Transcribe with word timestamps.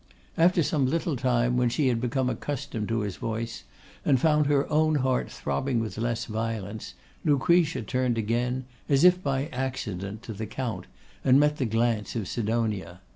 After 0.35 0.63
some 0.63 0.87
little 0.87 1.15
time, 1.15 1.57
when 1.57 1.69
she 1.69 1.87
had 1.87 2.01
become 2.01 2.27
accustomed 2.27 2.87
to 2.87 3.01
his 3.01 3.17
voice, 3.17 3.65
and 4.03 4.19
found 4.19 4.47
her 4.47 4.67
own 4.71 4.95
heart 4.95 5.29
throbbing 5.29 5.79
with 5.79 5.99
less 5.99 6.25
violence, 6.25 6.95
Lucretia 7.23 7.83
turned 7.83 8.17
again, 8.17 8.65
as 8.89 9.03
if 9.03 9.21
by 9.21 9.45
accident, 9.49 10.23
to 10.23 10.33
the 10.33 10.47
Count, 10.47 10.87
and 11.23 11.39
met 11.39 11.57
the 11.57 11.67
glance 11.67 12.15
of 12.15 12.27
Sidonia. 12.27 13.01